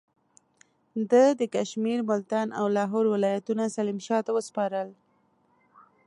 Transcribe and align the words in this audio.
ده 1.11 1.23
د 1.39 1.41
کشمیر، 1.55 1.99
ملتان 2.09 2.47
او 2.59 2.65
لاهور 2.75 3.05
ولایتونه 3.09 3.63
سلیم 3.75 3.99
شاه 4.07 4.21
ته 4.25 4.31
وسپارل. 4.37 4.89